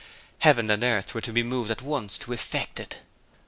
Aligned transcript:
Heaven 0.39 0.71
and 0.71 0.83
earth 0.83 1.13
were 1.13 1.21
to 1.21 1.31
be 1.31 1.43
moved 1.43 1.69
at 1.69 1.83
once 1.83 2.17
to 2.17 2.33
effect 2.33 2.79
it. 2.79 3.01